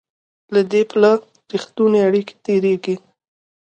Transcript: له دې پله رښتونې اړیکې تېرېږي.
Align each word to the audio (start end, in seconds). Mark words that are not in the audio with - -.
له 0.53 0.61
دې 0.71 0.81
پله 0.91 1.11
رښتونې 1.51 1.99
اړیکې 2.07 2.33
تېرېږي. 2.45 2.95